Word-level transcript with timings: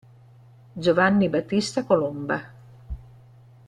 Giovanni 0.73 1.29
Battista 1.29 1.83
Colomba 1.83 2.41